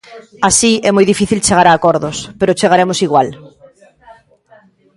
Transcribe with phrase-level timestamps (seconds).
[0.49, 3.27] Así é moi difícil chegar a acordos, pero chegaremos igual.